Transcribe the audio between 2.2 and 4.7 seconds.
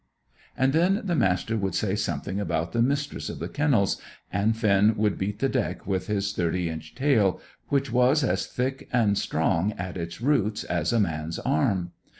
about the Mistress of the Kennels, and